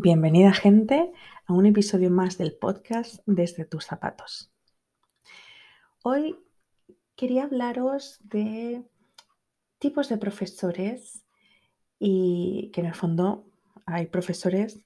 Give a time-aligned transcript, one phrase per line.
[0.00, 1.12] Bienvenida gente
[1.46, 4.52] a un episodio más del podcast Desde tus zapatos.
[6.04, 6.38] Hoy
[7.16, 8.84] quería hablaros de
[9.80, 11.24] tipos de profesores
[11.98, 13.50] y que en el fondo
[13.86, 14.78] hay profesores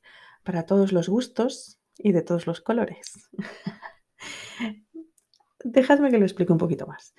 [0.45, 3.29] para todos los gustos y de todos los colores.
[5.63, 7.15] Dejadme que lo explique un poquito más.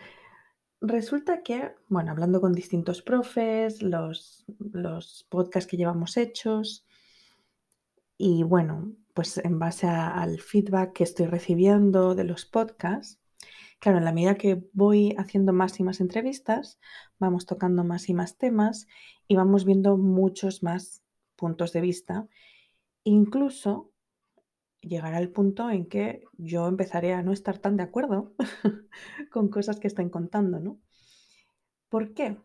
[0.82, 6.88] Resulta que, bueno, hablando con distintos profes, los, los podcasts que llevamos hechos,
[8.26, 13.20] y bueno, pues en base al feedback que estoy recibiendo de los podcasts,
[13.80, 16.80] claro, en la medida que voy haciendo más y más entrevistas,
[17.20, 18.88] vamos tocando más y más temas
[19.28, 21.04] y vamos viendo muchos más
[21.36, 22.26] puntos de vista.
[23.04, 23.92] Incluso
[24.80, 28.34] llegará el punto en que yo empezaré a no estar tan de acuerdo
[29.34, 30.80] con cosas que están contando, ¿no?
[31.90, 32.38] ¿Por qué?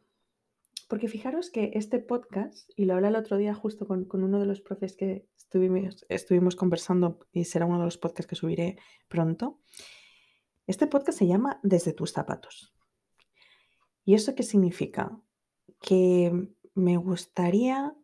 [0.88, 4.47] Porque fijaros que este podcast, y lo hablé el otro día justo con, uno de
[4.47, 9.61] los profes que estuvimos, estuvimos conversando y será uno de los podcasts que subiré pronto,
[10.67, 12.75] este podcast se llama Desde tus zapatos.
[14.05, 15.20] ¿Y eso qué significa?
[15.80, 17.95] Que me gustaría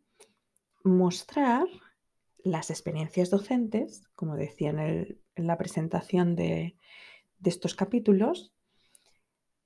[0.83, 1.67] mostrar
[2.43, 6.77] las experiencias docentes, como decía en, la presentación de,
[7.39, 8.54] de estos capítulos,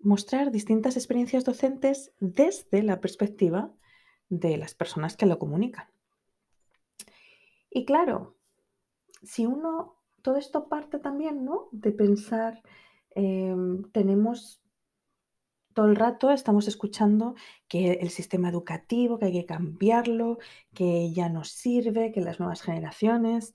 [0.01, 3.73] mostrar distintas experiencias docentes desde la perspectiva
[4.29, 5.87] de las personas que lo comunican.
[7.71, 8.37] Y claro,
[9.23, 11.69] si uno, todo esto parte también, ¿no?
[11.73, 12.63] De pensar,
[13.11, 14.63] em, tenemos
[15.75, 17.35] todo el rato, estamos escuchando
[17.69, 20.39] que el sistema educativo, que hay que cambiarlo,
[20.75, 23.55] que ya no sirve, que las nuevas generaciones,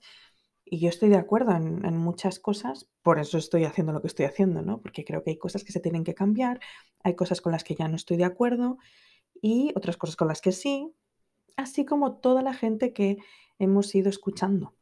[0.64, 4.26] y yo estoy de acuerdo en, muchas cosas, por eso estoy haciendo lo que estoy
[4.26, 4.80] haciendo, ¿no?
[4.80, 6.60] Porque creo que hay cosas que se tienen que cambiar,
[7.02, 8.78] hay cosas con las que ya no estoy de acuerdo
[9.40, 10.90] y otras cosas con las que sí,
[11.56, 13.18] así como toda la gente que
[13.58, 14.74] hemos ido escuchando.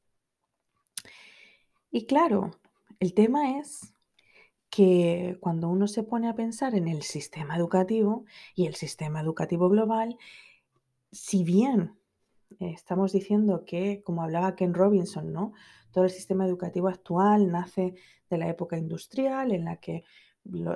[1.90, 2.52] Y claro,
[3.00, 3.92] el tema es
[4.70, 8.24] que cuando uno se pone a pensar en el sistema educativo
[8.54, 10.16] y el sistema educativo global,
[11.10, 11.98] si bien
[12.60, 15.52] estamos diciendo que, como hablaba Ken Robinson, ¿no?
[15.90, 17.94] Todo el sistema educativo actual nace
[18.30, 20.04] de la época industrial en la que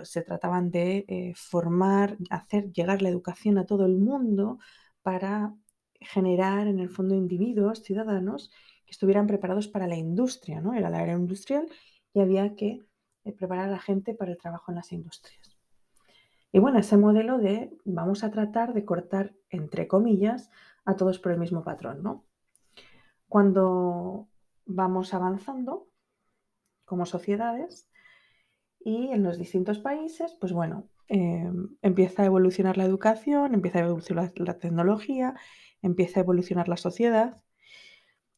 [0.05, 4.59] se trataban de eh, formar, hacer llegar la educación a todo el mundo
[5.03, 5.55] para
[6.01, 8.51] generar en el fondo individuos, ciudadanos,
[8.85, 10.75] que estuvieran preparados para la industria, ¿no?
[10.75, 11.67] Era la era industrial
[12.13, 12.83] y había que
[13.25, 15.57] eh, preparar a la gente para el trabajo en las industrias.
[16.53, 20.51] Y bueno, ese modelo de vamos a tratar de cortar, entre comillas,
[20.87, 22.25] a todos por el mismo patrón, ¿no?
[23.29, 24.29] Cuando
[24.65, 25.89] vamos avanzando
[26.85, 27.91] como sociedades
[28.79, 33.83] y en los distintos países, pues bueno, em, empieza a evolucionar la educación, empieza a
[33.83, 35.35] evolucionar la tecnología,
[35.83, 37.43] empieza a evolucionar la sociedad.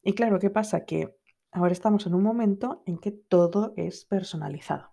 [0.01, 0.85] Y claro, ¿qué pasa?
[0.85, 1.15] Que
[1.51, 4.91] ahora estamos en un momento en que todo es personalizado.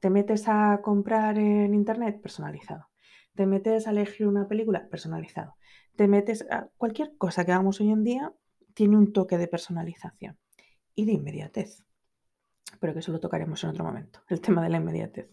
[0.00, 2.88] Te metes a comprar en internet, personalizado.
[3.34, 5.56] Te metes a elegir una película, personalizado
[5.96, 8.32] te metes a cualquier cosa que hagamos hoy en día,
[8.74, 10.38] tiene un toque de personalización
[10.94, 11.84] y de inmediatez.
[12.80, 15.30] Pero que eso lo tocaremos en otro momento, el tema de la inmediatez.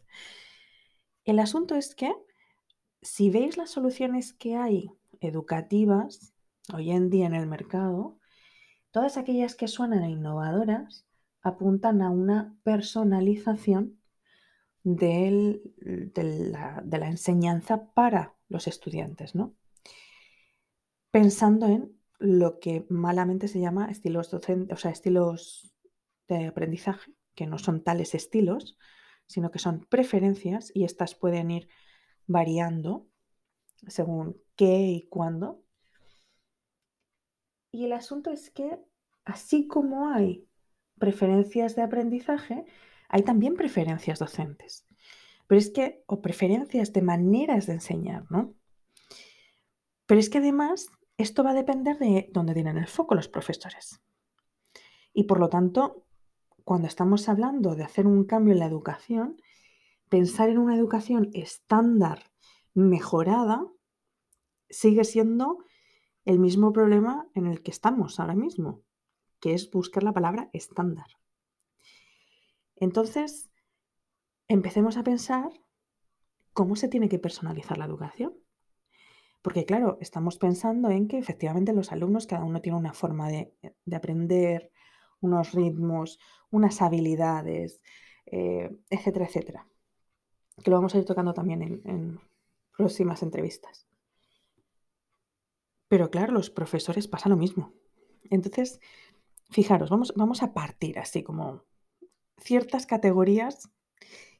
[1.23, 2.13] El asunto es que
[3.01, 6.33] si veis las soluciones que hay educativas
[6.73, 8.19] hoy en día en el mercado,
[8.91, 11.05] todas aquellas que suenan innovadoras
[11.41, 13.99] apuntan a una personalización
[14.83, 19.55] de, la, de la enseñanza para los estudiantes, ¿no?
[21.11, 25.73] Pensando en lo que malamente se llama estilos docentes, o sea, estilos
[26.27, 28.77] de aprendizaje, que no son tales estilos,
[29.25, 31.69] sino que son preferencias y estas pueden ir
[32.27, 33.07] variando
[33.87, 35.63] según qué y cuándo.
[37.71, 38.79] Y el asunto es que
[39.25, 40.47] así como hay
[40.99, 42.65] preferencias de aprendizaje,
[43.07, 44.85] hay también preferencias docentes.
[45.47, 48.53] Pero es que, o preferencias de maneras de enseñar, ¿no?
[50.05, 50.87] Pero es que además
[51.19, 54.01] esto va a depender de dónde tienen el foco los profesores.
[55.13, 56.05] Y por lo tanto,
[56.63, 59.35] cuando estamos hablando de hacer un cambio en la educación,
[60.07, 62.31] pensar en una educación estándar
[62.73, 63.67] mejorada
[64.69, 65.57] sigue siendo
[66.23, 68.81] el mismo problema en el que estamos ahora mismo,
[69.41, 71.07] que es buscar la palabra estándar.
[72.77, 73.49] Entonces,
[74.47, 75.49] empecemos a pensar
[76.53, 78.33] cómo se tiene que personalizar la educación.
[79.41, 83.53] Porque claro, estamos pensando en que efectivamente los alumnos, cada uno tiene una forma de,
[83.95, 84.71] aprender,
[85.21, 86.19] unos ritmos,
[86.51, 87.81] unas habilidades,
[88.25, 89.67] eh, etcétera, etcétera.
[90.63, 92.19] Que lo vamos a ir tocando también en, en
[92.77, 93.87] próximas entrevistas.
[95.87, 97.73] Pero claro, los profesores pasa lo mismo.
[98.29, 98.79] Entonces,
[99.49, 101.63] fijaros, vamos, vamos a partir así como
[102.37, 103.69] ciertas categorías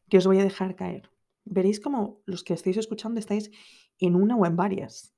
[0.10, 1.10] que os voy a dejar caer.
[1.46, 3.52] Veréis como los que estáis escuchando estáis
[4.00, 5.14] en una o en varias.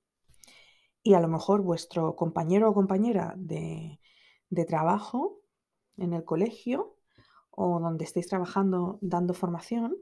[1.03, 3.99] Y a lo mejor vuestro compañero o compañera de,
[4.49, 5.39] de trabajo
[5.97, 6.97] en el colegio
[7.49, 9.95] o donde estéis trabajando dando formación,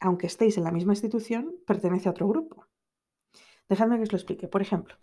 [0.00, 2.66] aunque estéis en la misma institución, pertenece a otro grupo.
[3.68, 4.48] Dejadme que os lo explique.
[4.48, 4.96] Por ejemplo,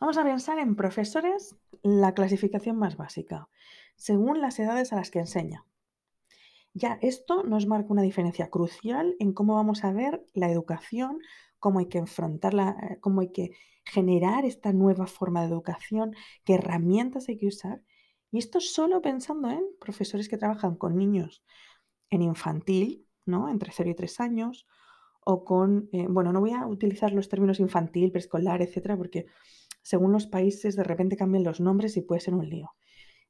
[0.00, 3.48] vamos a pensar en profesores la clasificación más básica,
[3.96, 5.64] según las edades a las que enseña.
[6.74, 11.18] Ya esto nos marca una diferencia crucial en cómo vamos a ver la educación,
[11.58, 13.50] cómo hay que enfrentarla, eh, cómo hay que
[13.84, 17.82] generar esta nueva forma de educación, qué herramientas hay que usar.
[18.30, 21.42] Y esto solo pensando en profesores que trabajan con niños
[22.10, 23.48] en infantil, ¿no?
[23.48, 24.66] Entre 0 y 3 años,
[25.24, 29.26] o con, eh, bueno, no voy a utilizar los términos infantil, preescolar, etcétera, porque
[29.82, 32.74] según los países de repente cambian los nombres y puede ser un lío.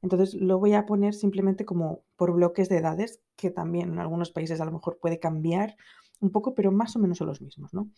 [0.03, 4.31] Entonces lo voy a poner simplemente como por bloques de edades, que también en algunos
[4.31, 5.77] países a lo mejor puede cambiar
[6.21, 7.91] un poco, pero más o menos son los mismos, ¿no?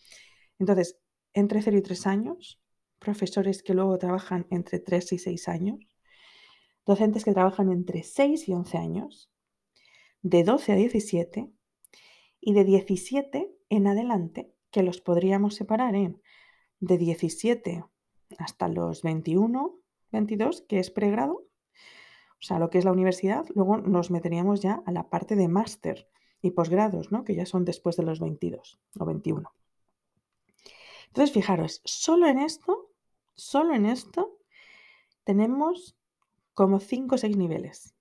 [0.59, 0.99] Entonces,
[1.33, 2.61] entre 0 y 3 años,
[2.99, 5.79] profesores que luego trabajan entre 3 y 6 años,
[6.85, 9.31] docentes que trabajan entre 6 y 11 años,
[10.21, 11.51] de 12 a 17
[12.39, 16.21] y de 17 en adelante, que los podríamos separar en
[16.79, 17.85] de 17
[18.37, 19.79] hasta los 21,
[20.11, 21.45] 22, que es pregrado,
[22.41, 25.47] o sea, lo que es la universidad, luego nos meteríamos ya a la parte de
[25.47, 26.07] máster
[26.41, 27.23] y posgrados, ¿no?
[27.23, 29.53] que ya son después de los 22 o 21.
[31.07, 32.89] Entonces, fijaros, solo en esto,
[33.35, 34.39] solo en esto,
[35.23, 35.95] tenemos
[36.55, 37.93] como 5 o 6 niveles,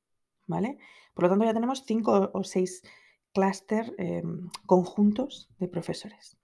[0.46, 0.78] ¿vale?
[1.12, 2.82] Por lo tanto, ya tenemos 5 o 6
[3.32, 6.38] clúster em, conjuntos de profesores.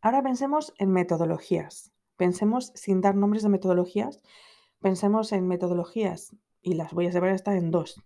[0.00, 1.92] Ahora pensemos en metodologías.
[2.16, 4.20] Pensemos, sin dar nombres de metodologías,
[4.80, 6.34] pensemos en metodologías,
[6.68, 8.02] y las voy a separar esta en dos.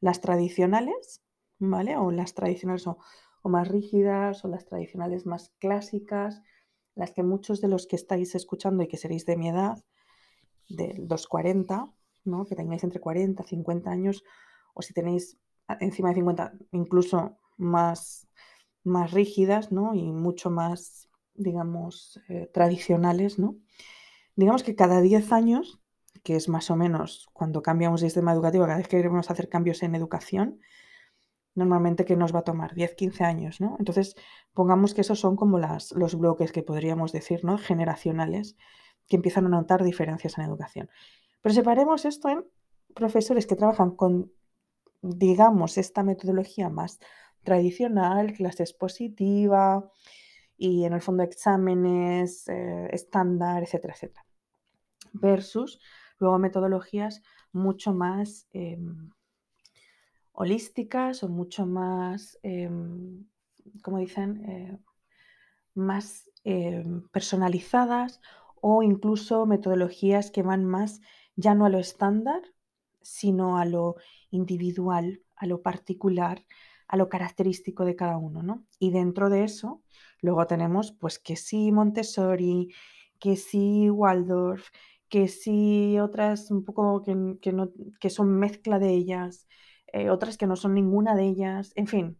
[0.00, 1.22] Las tradicionales,
[1.58, 1.96] ¿vale?
[1.96, 2.98] O las tradicionales o,
[3.42, 6.42] o más rígidas, o las tradicionales más clásicas,
[6.94, 9.78] las que muchos de los que estáis escuchando y que seréis de mi edad,
[10.68, 11.92] de los 40,
[12.24, 12.44] ¿no?
[12.44, 14.24] que tengáis entre 40 y 50 años,
[14.74, 15.38] o si tenéis
[15.80, 18.28] encima de 50, incluso más,
[18.84, 19.94] más rígidas ¿no?
[19.94, 23.38] y mucho más, digamos, eh, tradicionales.
[23.38, 23.56] ¿no?
[24.36, 25.81] Digamos que cada 10 años,
[26.22, 29.48] que es más o menos cuando cambiamos de sistema educativo, cada vez que queremos hacer
[29.48, 30.60] cambios en educación,
[31.54, 33.76] normalmente que nos va a tomar 10, 15 años, ¿no?
[33.78, 34.16] Entonces,
[34.54, 37.58] pongamos que esos son como las, los bloques que podríamos decir, ¿no?
[37.58, 38.56] Generacionales,
[39.08, 40.88] que empiezan a notar diferencias en educación.
[41.42, 42.44] Pero separemos esto en
[42.94, 44.32] profesores que trabajan con,
[45.02, 47.00] digamos, esta metodología más
[47.42, 49.90] tradicional, clase expositiva
[50.56, 54.24] y en el fondo exámenes eh, estándar, etcétera, etcétera.
[55.12, 55.80] Versus
[56.22, 57.22] luego metodologías
[57.52, 58.46] mucho más...
[58.52, 59.10] Em,
[60.32, 63.24] holísticas o mucho más, em,
[63.82, 64.78] como dicen, eh,
[65.74, 68.20] más em, personalizadas
[68.60, 71.00] o incluso metodologías que van más
[71.36, 72.42] ya no a lo estándar,
[73.00, 73.96] sino a lo
[74.30, 76.44] individual, a lo particular,
[76.88, 78.66] a lo característico de cada uno, ¿no?
[78.78, 79.82] Y dentro de eso,
[80.20, 82.74] luego tenemos pues que sí Montessori,
[83.18, 84.70] que sí Waldorf,
[85.12, 89.46] que sí otras un poco que, que, no, que son mezcla de ellas,
[89.88, 92.18] eh, otras que no son ninguna de ellas, en fin,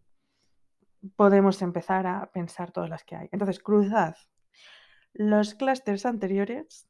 [1.15, 3.29] podemos empezar a pensar todas las que hay.
[3.31, 4.15] Entonces, cruzad
[5.11, 6.87] los clústeres anteriores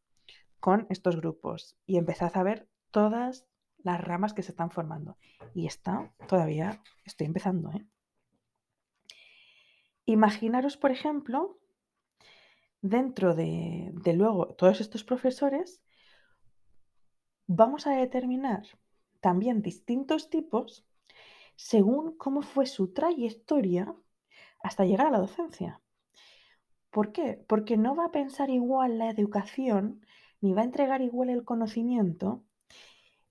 [0.60, 3.46] con estos grupos y empezad a ver todas
[3.78, 5.18] las ramas que se están formando.
[5.54, 7.72] Y está todavía, estoy empezando.
[7.72, 7.88] ¿eh?
[10.04, 11.58] Imaginaros, por ejemplo,
[12.82, 15.82] dentro de, de luego todos estos profesores,
[17.48, 18.64] vamos a determinar
[19.20, 20.86] también distintos tipos
[21.56, 23.96] según cómo fue su trayectoria
[24.62, 25.82] hasta llegar a la docencia.
[26.90, 27.44] ¿Por qué?
[27.48, 30.06] Porque no va a pensar igual la educación
[30.42, 32.44] ni va a entregar igual el conocimiento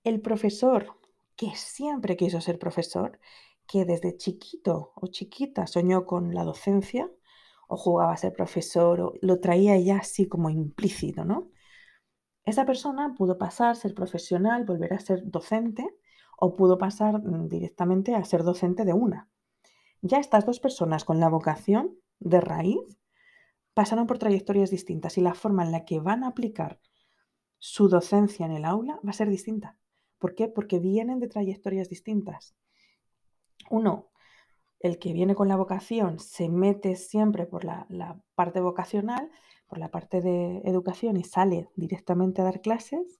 [0.03, 0.87] el profesor
[1.35, 3.19] que siempre quiso ser profesor,
[3.67, 7.09] que desde chiquito o chiquita soñó con la docencia
[7.67, 11.49] o jugaba a ser profesor o lo traía ya así como implícito, ¿no?
[12.45, 15.87] Esa persona pudo pasar, ser profesional, volver a ser docente
[16.37, 19.29] o pudo pasar mm, directamente a ser docente de una.
[20.01, 22.97] Ya estas dos personas con la vocación de raíz
[23.73, 26.79] pasaron por trayectorias distintas y la forma en la que van a aplicar
[27.59, 29.77] su docencia en el aula va a ser distinta.
[30.19, 30.49] ¿Por qué?
[30.49, 32.55] Porque vienen de trayectorias distintas.
[33.69, 34.11] Uno,
[34.79, 39.31] el que viene con la vocación se mete siempre por la, la parte vocacional,
[39.73, 43.19] por la parte de educación y sale directamente a dar clases,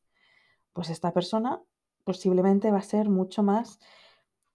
[0.72, 1.64] pues esta persona
[2.04, 3.80] posiblemente va a ser mucho más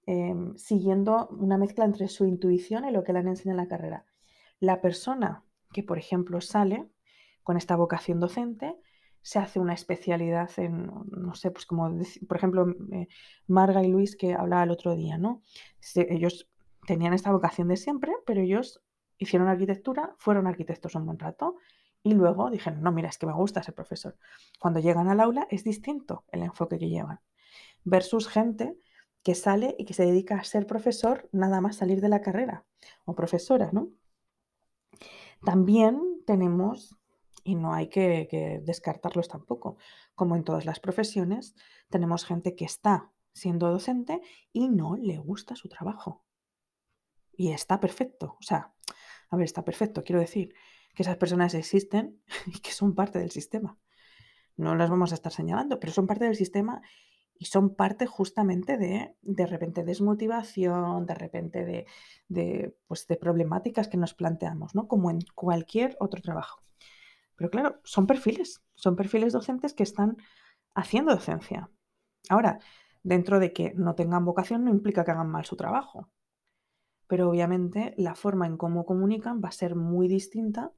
[0.06, 3.68] em, siguiendo una mezcla entre su intuición y lo que le han enseñado en la
[3.68, 4.04] carrera.
[4.60, 6.88] La persona que, por ejemplo, sale
[7.42, 8.76] con esta vocación docente,
[9.20, 13.08] se hace una especialidad en, no sé, pues como, por ejemplo, eh,
[13.48, 15.42] Marga y Luis que hablaba el otro día, ¿no?
[15.96, 16.48] ellos
[16.86, 18.84] tenían esta vocación de siempre, pero ellos
[19.18, 21.56] hicieron arquitectura, fueron arquitectos un buen rato
[22.02, 24.16] y luego dijeron, no, mira, es que me gusta ser profesor.
[24.58, 27.20] Cuando llegan al aula es distinto el enfoque que llevan
[27.84, 28.78] versus gente
[29.22, 32.64] que sale y que se dedica a ser profesor nada más salir de la carrera
[33.04, 33.90] o profesora, ¿no?
[35.44, 36.96] También tenemos,
[37.44, 39.76] y no hay que, descartarlos tampoco,
[40.14, 41.54] como en todas las profesiones,
[41.90, 44.20] tenemos gente que está siendo docente
[44.52, 46.24] y no le gusta su trabajo.
[47.32, 48.36] Y está perfecto.
[48.40, 48.74] O sea,
[49.30, 50.02] a ver, está perfecto.
[50.02, 50.54] Quiero decir
[50.94, 53.78] que esas personas existen y que son parte del sistema.
[54.56, 56.82] No las vamos a estar señalando, pero son parte del sistema
[57.38, 61.86] y son parte justamente de, de repente, desmotivación, de repente
[62.28, 64.88] de, pues, de problemáticas que nos planteamos, ¿no?
[64.88, 66.62] Como en cualquier otro trabajo.
[67.36, 70.16] Pero claro, son perfiles, son perfiles docentes que están
[70.74, 71.70] haciendo docencia.
[72.28, 72.58] Ahora,
[73.04, 76.10] dentro de que no tengan vocación no implica que hagan mal su trabajo.
[77.08, 80.72] Pero obviamente la forma en cómo comunican va a ser muy distinta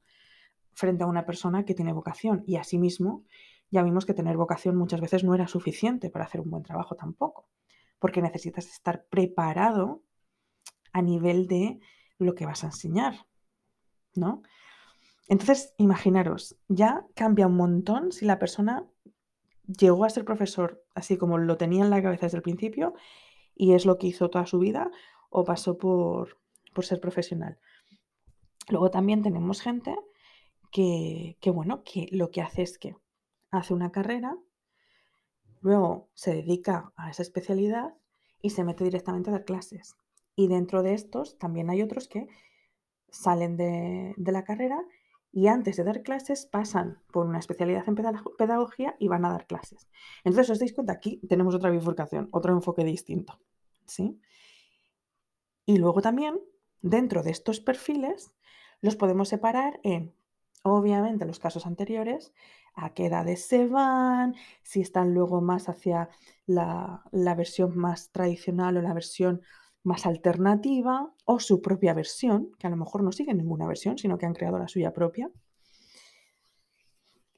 [0.73, 2.43] frente a una persona que tiene vocación.
[2.47, 3.25] Y asimismo,
[3.69, 6.95] ya vimos que tener vocación muchas veces no era suficiente para hacer un buen trabajo
[6.95, 7.47] tampoco,
[7.99, 10.01] porque necesitas estar preparado
[10.93, 11.79] a nivel de
[12.17, 13.27] lo que vas a enseñar,
[14.15, 14.41] ¿no?
[15.27, 18.85] Entonces, imaginaros, ya cambia un montón si la persona
[19.65, 22.93] llegó a ser profesor así como lo tenía en la cabeza desde el principio
[23.55, 24.91] y es lo que hizo toda su vida
[25.31, 26.37] o pasó por,
[26.73, 27.57] por ser profesional.
[28.69, 29.95] Luego también tenemos gente
[30.71, 32.95] que, que, bueno, que lo que hace es que
[33.49, 34.37] hace una carrera,
[35.61, 37.95] luego se dedica a esa especialidad
[38.41, 39.95] y se mete directamente a dar clases.
[40.35, 42.27] Y dentro de estos también hay otros que
[43.09, 44.79] salen de, la carrera
[45.31, 47.95] y antes de dar clases pasan por una especialidad en
[48.37, 49.87] pedagogía y van a dar clases.
[50.23, 53.39] Entonces, os dais cuenta, aquí tenemos otra bifurcación, otro enfoque distinto.
[53.85, 54.19] ¿sí?
[55.65, 56.39] Y luego también,
[56.81, 58.31] dentro de estos perfiles,
[58.81, 60.13] los podemos separar en,
[60.63, 62.33] obviamente, los casos anteriores,
[62.73, 66.09] a qué edades se van, si están luego más hacia
[66.45, 69.41] la, versión más tradicional o la versión
[69.83, 74.17] más alternativa o su propia versión, que a lo mejor no siguen ninguna versión, sino
[74.17, 75.29] que han creado la suya propia.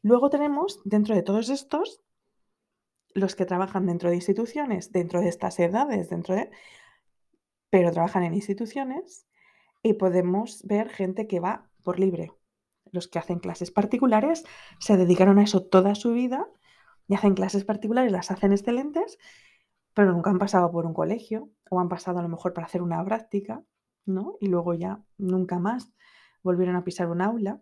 [0.01, 2.01] Luego tenemos, dentro de todos estos,
[3.13, 6.49] los que trabajan dentro de instituciones, dentro de estas edades, dentro de...
[7.73, 9.27] pero trabajan en instituciones
[9.81, 12.31] y podemos ver gente que va por libre,
[12.91, 14.43] los que hacen clases particulares
[14.79, 16.47] se dedicaron a eso toda su vida
[17.07, 19.17] y hacen clases particulares, las hacen excelentes,
[19.95, 22.83] pero nunca han pasado por un colegio o han pasado a lo mejor para hacer
[22.83, 23.63] una práctica,
[24.05, 24.37] ¿no?
[24.39, 25.91] Y luego ya nunca más
[26.43, 27.59] volvieron a pisar un aula.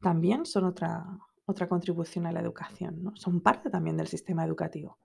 [0.00, 1.06] También son otra,
[1.46, 3.14] otra contribución a la educación, ¿no?
[3.14, 4.98] Son parte también del sistema educativo,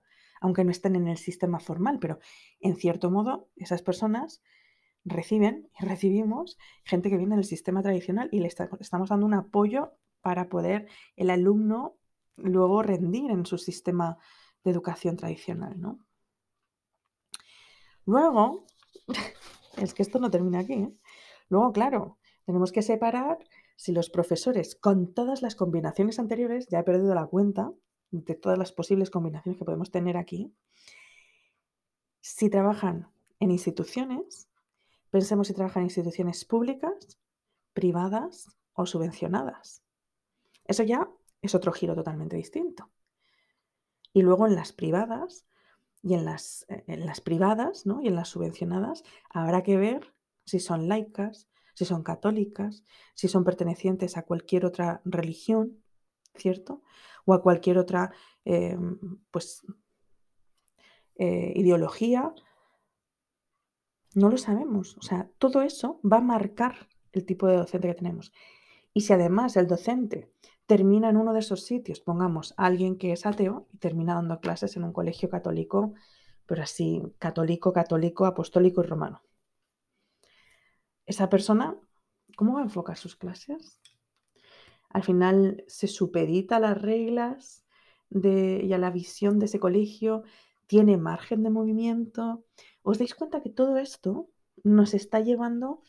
[0.44, 2.18] aunque no estén en el sistema formal, pero
[2.60, 4.42] en cierto modo esas personas
[5.02, 9.94] reciben y recibimos gente que viene del sistema tradicional y le estamos dando un apoyo
[10.20, 10.86] para poder
[11.16, 11.96] el alumno
[12.36, 14.18] luego rendir en su sistema
[14.64, 16.04] de educación tradicional, ¿no?
[18.04, 18.66] Luego,
[19.78, 20.92] es que esto no termina aquí, ¿eh?
[21.48, 23.38] Luego, claro, tenemos que separar
[23.76, 27.72] si los profesores, con todas las combinaciones anteriores, ya he perdido la cuenta
[28.10, 30.54] de todas las posibles combinaciones que podemos tener aquí,
[32.20, 33.08] si trabajan
[33.40, 34.48] en instituciones,
[35.14, 37.20] Pensemos si trabajan en instituciones públicas,
[37.72, 39.84] privadas o subvencionadas.
[40.64, 41.08] Eso ya
[41.40, 42.90] es otro giro totalmente distinto.
[44.12, 45.46] Y luego en las privadas
[46.02, 48.02] y en las, en las privadas ¿no?
[48.02, 50.12] y en las subvencionadas habrá que ver
[50.46, 52.82] si son laicas, si son católicas,
[53.14, 55.80] si son pertenecientes a cualquier otra religión,
[56.34, 56.82] ¿cierto?
[57.24, 58.12] O a cualquier otra
[58.44, 58.98] em,
[59.30, 59.64] pues,
[61.16, 62.34] eh, ideología
[64.14, 64.96] no lo sabemos.
[64.96, 68.32] O sea, todo eso va a marcar el tipo de docente que tenemos.
[68.92, 70.30] Y si además el docente
[70.66, 74.40] termina en uno de esos sitios, pongamos a alguien que es ateo y termina dando
[74.40, 75.94] clases en un colegio católico,
[76.46, 79.22] pero así, católico, católico, apostólico y romano.
[81.06, 81.76] Esa persona,
[82.36, 83.80] ¿cómo va a enfocar sus clases?
[84.94, 87.66] Al final se supedita a las reglas
[88.10, 90.22] y a la visión de ese colegio,
[90.66, 92.44] tiene margen de movimiento,
[92.86, 94.28] ¿Os dais cuenta que todo esto
[94.62, 95.82] nos está llevando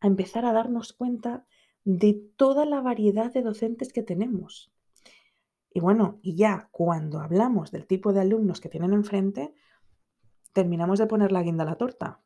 [0.00, 1.44] a empezar a darnos cuenta
[1.84, 4.72] de toda la variedad de docentes que tenemos.
[5.72, 9.54] Y bueno, y ya cuando hablamos del tipo de alumnos que tienen enfrente,
[10.52, 12.20] terminamos de poner la guinda a la torta,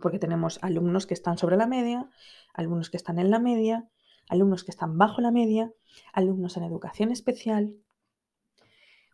[0.00, 2.08] porque tenemos alumnos que están sobre la media,
[2.52, 3.88] alumnos que están en la media,
[4.28, 5.72] alumnos que están bajo la media,
[6.12, 7.74] alumnos en educación especial.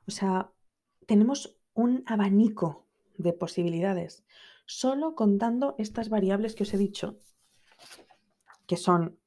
[0.07, 0.53] O sea,
[1.07, 2.87] tenemos un abanico
[3.17, 4.25] de posibilidades,
[4.67, 7.19] solo contando estas variables que os he dicho,
[8.67, 9.19] que son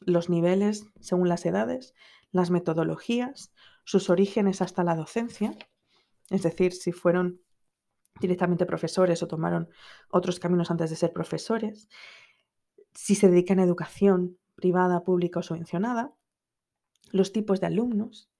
[0.00, 1.94] los niveles según las edades,
[2.30, 3.52] las metodologías,
[3.84, 5.56] sus orígenes hasta la docencia,
[6.30, 7.40] es decir, si fueron
[8.20, 9.68] directamente profesores o tomaron
[10.10, 11.88] otros caminos antes de ser profesores,
[12.94, 16.14] si se dedican a educación privada, pública o subvencionada,
[17.10, 18.30] los tipos de alumnos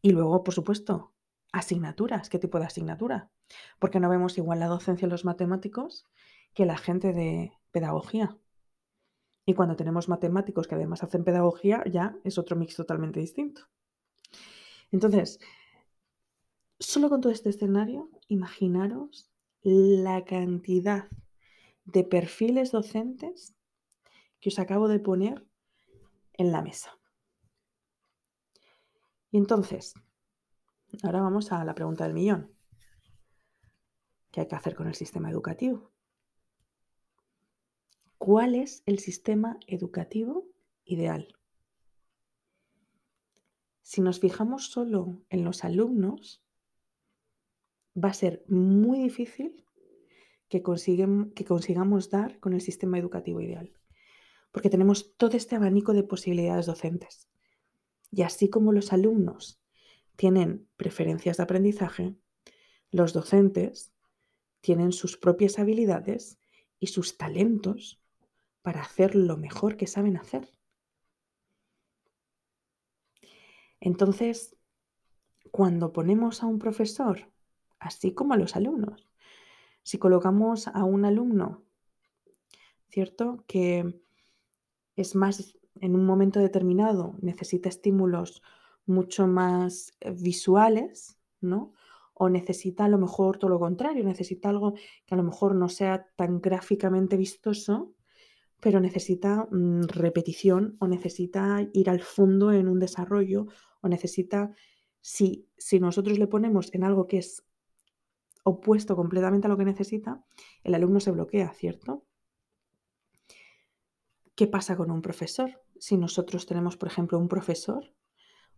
[0.00, 1.12] y luego, por supuesto,
[1.52, 3.30] asignaturas, qué tipo de asignatura,
[3.78, 6.06] porque no vemos igual la docencia en los matemáticos
[6.54, 8.38] que la gente de pedagogía.
[9.44, 13.62] Y cuando tenemos matemáticos que además hacen pedagogía, ya es otro mix totalmente distinto.
[14.90, 15.38] Entonces,
[16.78, 19.30] solo con todo este escenario, imaginaros
[19.62, 21.08] la cantidad
[21.84, 23.54] de perfiles docentes
[24.42, 25.46] que os acabo de poner
[26.34, 26.90] en la mesa.
[29.30, 29.94] Y entonces,
[31.04, 32.52] ahora vamos a la pregunta del millón.
[34.32, 35.92] ¿Qué hay que hacer con el sistema educativo?
[38.18, 40.48] ¿Cuál es el sistema educativo
[40.84, 41.28] ideal?
[43.80, 46.42] Si nos fijamos solo en los alumnos,
[47.96, 49.64] va a ser muy difícil
[50.48, 53.72] que, que consigamos dar con el sistema educativo ideal,
[54.52, 57.28] porque tenemos todo este abanico de posibilidades docentes.
[58.10, 59.60] Y así como los alumnos
[60.16, 62.14] tienen preferencias de aprendizaje,
[62.90, 63.92] los docentes
[64.60, 66.38] tienen sus propias habilidades
[66.78, 68.00] y sus talentos
[68.60, 70.54] para hacer lo mejor que saben hacer.
[73.80, 74.56] Entonces,
[75.50, 77.32] cuando ponemos a un profesor,
[77.80, 79.08] así como a los alumnos,
[79.82, 81.64] si colocamos a un alumno,
[82.88, 83.44] ¿cierto?
[83.48, 84.00] Que
[84.96, 88.42] es más, en un momento determinado, necesita estímulos
[88.86, 91.72] mucho más eh, visuales, ¿no?
[92.14, 94.74] O necesita a lo mejor todo lo contrario, necesita algo
[95.06, 97.94] que a lo mejor no sea tan gráficamente vistoso,
[98.60, 103.46] pero necesita mm, repetición o necesita ir al fondo en un desarrollo
[103.80, 104.52] o necesita,
[105.00, 107.44] si, si nosotros le ponemos en algo que es
[108.44, 110.24] opuesto completamente a lo que necesita,
[110.62, 112.04] el alumno se bloquea, ¿cierto?
[114.34, 115.62] ¿Qué pasa con un profesor?
[115.78, 117.92] Si nosotros tenemos, por ejemplo, un profesor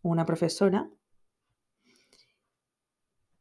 [0.03, 0.91] o una profesora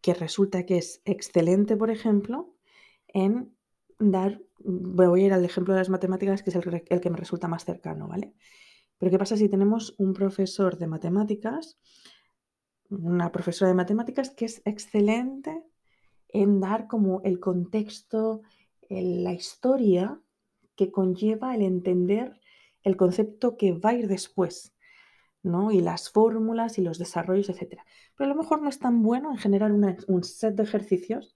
[0.02, 2.56] que resulta que es excelente, por ejemplo,
[3.08, 3.56] en
[4.00, 7.48] dar, voy a ir al ejemplo de las matemáticas, que es el, que me resulta
[7.48, 8.34] más cercano, ¿vale?
[8.98, 11.78] Pero ¿qué pasa si tenemos un profesor de matemáticas,
[12.90, 15.64] una profesora de matemáticas que es excelente
[16.30, 18.42] en dar como el contexto,
[18.90, 20.20] la historia
[20.76, 22.40] que conlleva el entender
[22.84, 24.74] el concepto que va a ir después,
[25.42, 25.72] ¿no?
[25.72, 27.82] Y las fórmulas y los desarrollos, etc.
[28.16, 31.36] Pero a lo mejor no es tan bueno en generar un set de ejercicios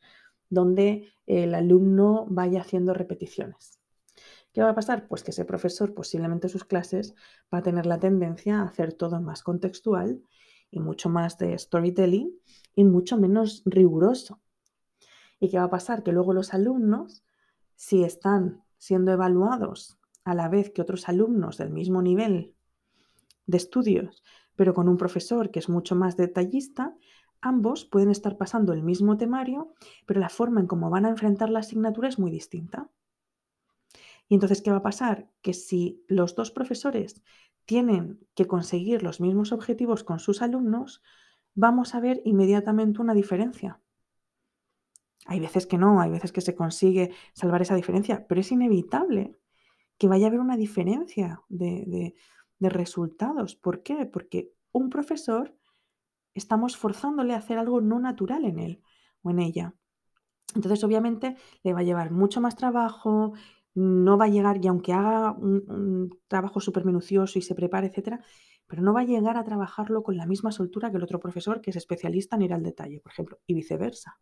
[0.50, 3.80] donde el alumno vaya haciendo repeticiones.
[4.54, 5.08] ¿Qué va a pasar?
[5.08, 7.14] Pues que ese profesor posiblemente sus clases
[7.54, 10.22] va a tener la tendencia a hacer todo más contextual
[10.72, 12.34] y mucho más de storytelling
[12.76, 14.40] y mucho menos riguroso.
[15.40, 16.02] ¿Y qué va a pasar?
[16.02, 17.24] Que luego los alumnos,
[17.76, 22.54] si están siendo evaluados a la vez que otros alumnos del mismo nivel
[23.46, 24.24] de estudios,
[24.56, 26.96] pero con un profesor que es mucho más detallista,
[27.42, 29.74] ambos pueden estar pasando el mismo temario,
[30.06, 32.90] pero la forma en cómo van a enfrentar la asignatura es muy distinta.
[34.28, 35.30] Y entonces, ¿qué va a pasar?
[35.42, 37.24] Que si los dos profesores
[37.66, 41.02] tienen que conseguir los mismos objetivos con sus alumnos,
[41.54, 43.80] vamos a ver inmediatamente una diferencia.
[45.28, 49.36] Hay veces que no, hay veces que se consigue salvar esa diferencia, pero es inevitable
[49.98, 52.16] que vaya a haber una diferencia de,
[52.60, 53.56] resultados.
[53.56, 54.06] ¿Por qué?
[54.06, 55.56] Porque un profesor
[56.34, 58.82] estamos forzándole a hacer algo no natural en él
[59.22, 59.76] o en ella.
[60.56, 63.34] Entonces, obviamente, le va a llevar mucho más trabajo,
[63.76, 68.22] no va a llegar, y aunque haga un, trabajo súper minucioso y se prepare, etcétera,
[68.66, 71.62] pero no va a llegar a trabajarlo con la misma soltura que el otro profesor
[71.62, 74.18] que es especialista en ir al detalle, por ejemplo, y viceversa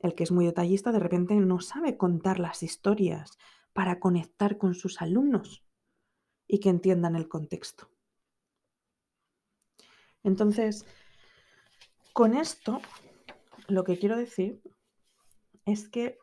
[0.00, 3.38] el que es muy detallista de repente no sabe contar las historias
[3.72, 5.64] para conectar con sus alumnos
[6.46, 7.90] y que entiendan el contexto.
[10.24, 10.84] Entonces,
[12.12, 12.80] con esto,
[13.68, 14.60] lo que quiero decir
[15.64, 16.18] es que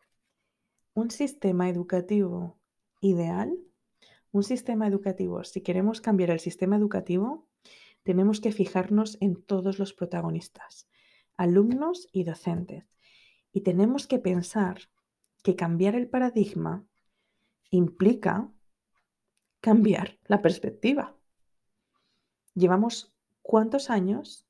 [0.93, 2.57] un sistema educativo
[3.01, 3.57] ideal,
[4.31, 7.47] un sistema educativo, si queremos cambiar el sistema educativo,
[8.03, 10.87] tenemos que fijarnos en todos los protagonistas,
[11.37, 12.94] alumnos y docentes.
[13.55, 14.81] Y tenemos que pensar
[15.41, 16.83] que cambiar el paradigma
[17.69, 18.51] implica
[19.61, 21.15] cambiar la perspectiva.
[22.53, 24.45] Llevamos cuántos años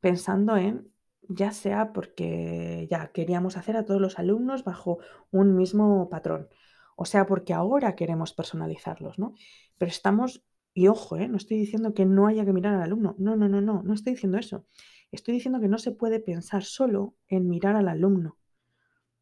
[0.00, 4.98] pensando en, ya sea porque ya queríamos hacer a todos los alumnos bajo
[5.30, 6.50] un mismo patrón,
[6.96, 9.32] o sea porque ahora queremos personalizarlos, ¿no?
[9.78, 10.44] Pero estamos,
[10.74, 11.28] y ojo, ¿eh?
[11.28, 13.94] no estoy diciendo que no haya que mirar al alumno, no, no, no, no, no
[13.94, 14.66] estoy diciendo eso.
[15.12, 18.38] Estoy diciendo que no se puede pensar solo en mirar al alumno.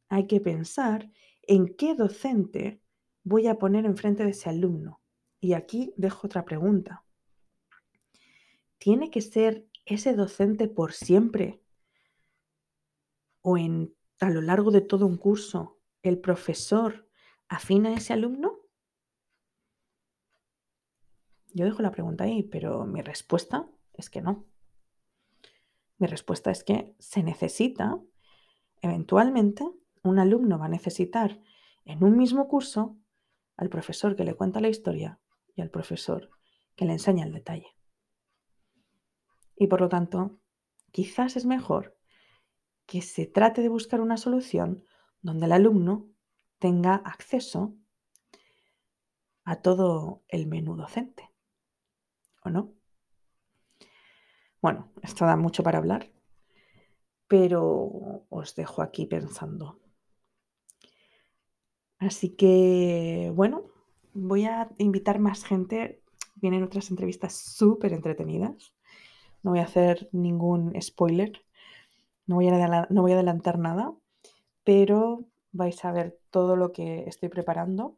[0.08, 1.10] Hay que pensar
[1.42, 2.80] en qué docente
[3.24, 5.02] voy a poner enfrente de ese alumno.
[5.40, 7.04] Y aquí dejo otra pregunta.
[8.78, 11.60] ¿Tiene que ser ese docente por siempre?
[13.42, 17.08] ¿O en, a lo largo de todo un curso el profesor
[17.48, 18.60] afina a ese alumno?
[21.52, 24.49] Yo dejo la pregunta ahí, pero mi respuesta es que no.
[26.00, 28.00] Mi respuesta es que se necesita,
[28.80, 29.70] eventualmente,
[30.02, 31.38] un alumno va a necesitar
[31.84, 32.96] en un mismo curso
[33.58, 35.20] al profesor que le cuenta la historia
[35.54, 36.30] y al profesor
[36.74, 37.76] que le enseña el detalle.
[39.56, 40.40] Y por lo tanto,
[40.90, 41.98] quizás es mejor
[42.86, 44.82] que se trate de buscar una solución
[45.20, 46.08] donde el alumno
[46.58, 47.76] tenga acceso
[49.44, 51.30] a todo el menú docente.
[52.42, 52.79] ¿O no?
[54.62, 56.10] Bueno, esto da mucho para hablar,
[57.26, 59.78] pero os dejo aquí pensando.
[61.98, 63.64] Así que, bueno,
[64.12, 66.02] voy a invitar más gente.
[66.34, 68.74] Vienen otras entrevistas súper entretenidas.
[69.42, 71.42] No voy a hacer ningún spoiler.
[72.26, 73.92] No voy, a no voy a adelantar nada.
[74.64, 77.96] Pero vais a ver todo lo que estoy preparando.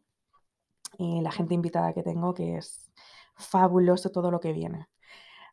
[0.99, 2.93] Y la gente invitada que tengo, que es
[3.35, 4.89] fabuloso todo lo que viene.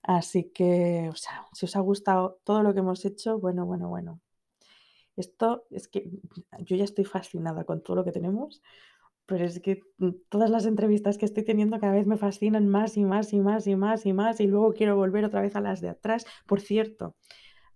[0.03, 3.89] Así que, o sea, si os ha gustado todo lo que hemos hecho, bueno, bueno,
[3.89, 4.21] bueno.
[5.15, 6.09] Esto es que
[6.59, 8.61] yo ya estoy fascinada con todo lo que tenemos,
[9.25, 9.81] pero es que
[10.29, 13.67] todas las entrevistas que estoy teniendo cada vez me fascinan más y más y más
[13.67, 16.25] y más y más y luego quiero volver otra vez a las de atrás.
[16.47, 17.15] Por cierto,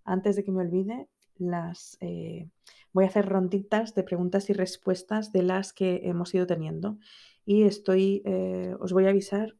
[0.04, 2.48] antes de que me olvide, las eh,
[2.92, 6.98] voy a hacer ronditas de preguntas y respuestas de las que hemos ido teniendo
[7.44, 9.56] y estoy, eh, os voy a avisar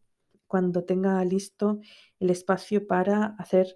[0.54, 1.80] cuando tenga listo
[2.20, 3.74] el espacio para hacer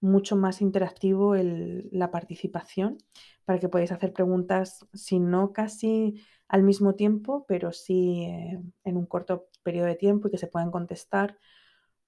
[0.00, 2.96] mucho más interactivo la participación
[3.44, 8.96] para que podáis hacer preguntas, si no casi al mismo tiempo, pero sí eh, en
[8.96, 11.36] un corto periodo de tiempo y que se puedan contestar,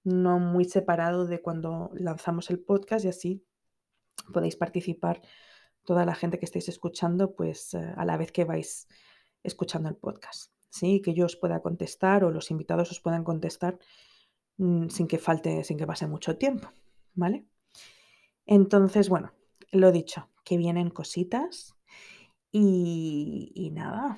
[0.03, 3.45] no muy separado de cuando lanzamos el podcast y así
[4.33, 5.21] podéis participar
[5.83, 8.87] toda la gente que estéis escuchando, pues eh, a la vez que vais
[9.43, 10.51] escuchando el podcast.
[10.69, 11.03] ¿sí?
[11.03, 13.77] Que yo os pueda contestar o los invitados os puedan contestar
[14.57, 16.71] mm, sin que falte, sin que pase mucho tiempo,
[17.13, 17.45] ¿vale?
[18.45, 19.33] Entonces, bueno,
[19.71, 21.75] lo dicho, que vienen cositas
[22.51, 24.17] y, nada,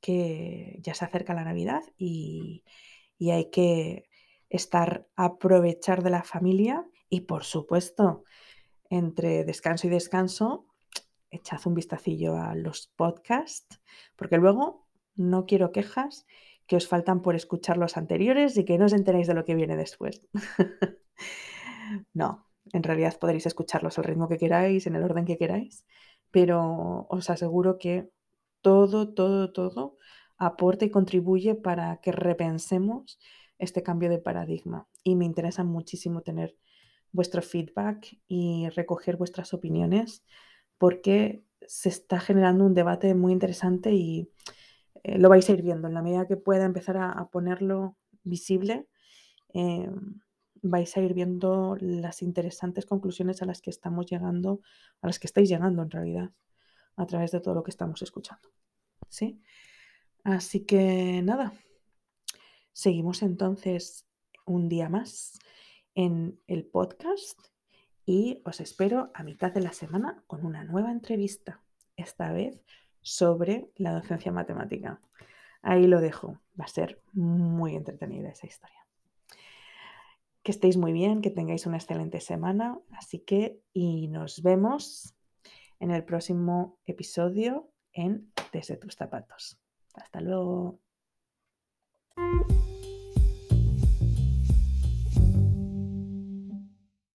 [0.00, 2.64] que ya se acerca la Navidad y,
[3.20, 4.08] hay que
[4.48, 8.24] estar, aprovechar de la familia y por supuesto,
[8.90, 10.66] entre descanso y descanso,
[11.30, 13.80] echad un vistacillo a los podcasts,
[14.16, 16.26] porque luego no quiero quejas
[16.68, 19.54] que os faltan por escuchar los anteriores y que no os enteréis de lo que
[19.56, 20.22] viene después.
[22.12, 25.86] no, en realidad podréis escucharlos al ritmo que queráis, en el orden que queráis,
[26.30, 28.10] pero os aseguro que
[28.60, 29.96] todo, todo, todo
[30.36, 33.18] aporta y contribuye para que repensemos
[33.58, 34.86] este cambio de paradigma.
[35.02, 36.54] Y me interesa muchísimo tener
[37.12, 40.22] vuestro feedback y recoger vuestras opiniones
[40.76, 44.30] porque se está generando un debate muy interesante y
[45.02, 48.88] eh, lo vais a ir viendo en la medida que pueda empezar a, ponerlo visible.
[49.54, 50.20] Em,
[50.62, 54.60] vais a ir viendo las interesantes conclusiones a las que estamos llegando,
[55.00, 56.30] a las que estáis llegando en realidad,
[56.96, 58.48] a través de todo lo que estamos escuchando.
[59.08, 59.40] ¿Sí?
[60.24, 61.52] Así que nada,
[62.72, 64.06] seguimos entonces
[64.46, 65.38] un día más
[65.94, 67.38] en el podcast
[68.04, 71.62] y os espero a mitad de la semana con una nueva entrevista,
[71.96, 72.62] esta vez
[73.08, 75.00] sobre la docencia matemática.
[75.62, 78.86] Ahí lo dejo, va a ser muy entretenida esa historia.
[80.42, 82.78] Que estéis muy bien, que tengáis una excelente semana.
[82.92, 85.14] Así que, y nos vemos
[85.80, 89.58] en el próximo episodio en Desde tus zapatos.
[89.94, 90.78] Hasta luego.